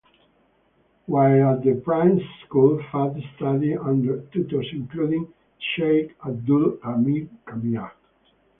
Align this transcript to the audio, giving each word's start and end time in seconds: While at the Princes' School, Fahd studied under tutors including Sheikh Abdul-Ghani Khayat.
While 1.05 1.53
at 1.57 1.61
the 1.63 1.75
Princes' 1.75 2.25
School, 2.43 2.79
Fahd 2.91 3.21
studied 3.35 3.77
under 3.77 4.21
tutors 4.33 4.65
including 4.73 5.31
Sheikh 5.59 6.15
Abdul-Ghani 6.25 7.29
Khayat. 7.45 7.91